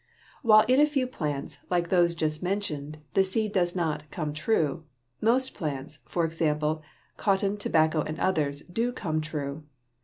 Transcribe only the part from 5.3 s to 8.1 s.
plants, for example, cotton, tobacco,